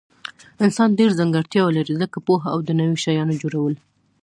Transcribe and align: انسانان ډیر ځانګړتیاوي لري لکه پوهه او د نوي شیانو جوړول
انسانان 0.65 0.97
ډیر 0.99 1.11
ځانګړتیاوي 1.19 1.73
لري 1.77 1.93
لکه 2.01 2.17
پوهه 2.27 2.47
او 2.53 2.59
د 2.67 2.69
نوي 2.79 2.97
شیانو 3.03 3.39
جوړول 3.41 3.73